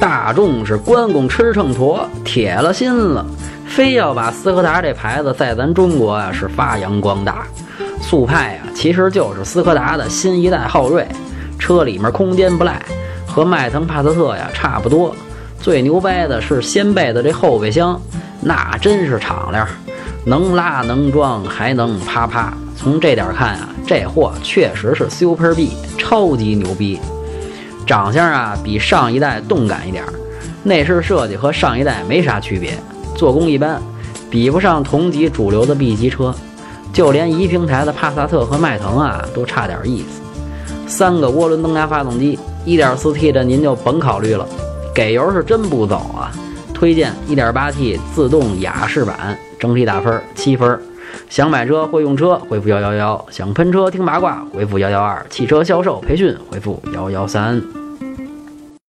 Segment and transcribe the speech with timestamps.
[0.00, 3.24] 大众是关公吃秤砣，铁了心了，
[3.66, 7.44] 非要把斯柯达这牌子在咱中国呀是发扬光大。
[8.00, 11.06] 速派呀，其实就是斯柯达的新一代昊锐，
[11.58, 12.82] 车里面空间不赖，
[13.26, 15.14] 和迈腾、帕萨特呀差不多。
[15.60, 18.00] 最牛掰的是掀背的这后备箱，
[18.40, 19.68] 那真是敞亮，
[20.24, 22.54] 能拉能装，还能啪啪。
[22.74, 26.98] 从这点看啊，这货确实是 Super B，超级牛逼。
[27.90, 30.04] 长相啊，比上一代动感一点，
[30.62, 32.78] 内饰设计和上一代没啥区别，
[33.16, 33.82] 做工一般，
[34.30, 36.32] 比不上同级主流的 B 级车。
[36.92, 40.22] 就连一平台的帕萨特和迈腾啊，都差点意思。
[40.86, 44.46] 三个涡轮增压发动机，1.4T 的您就甭考虑了，
[44.94, 46.30] 给油是真不走啊！
[46.72, 50.80] 推荐 1.8T 自动雅士版，整体打分七分。
[51.28, 57.60] 想买车会用车，回复幺幺幺；想喷车听八卦，回复幺幺二；汽车销售培训，回复幺幺三。